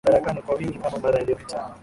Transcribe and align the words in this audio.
tena 0.03 0.13
madarakani 0.17 0.41
kwa 0.45 0.55
wingi 0.55 0.79
kama 0.79 0.97
mara 0.99 1.19
iliopita 1.19 1.71